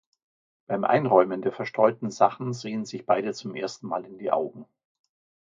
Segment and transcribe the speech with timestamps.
[0.65, 4.65] Beim Einräumen der verstreuten Sachen sehen sich beide zum ersten Mal in die Augen.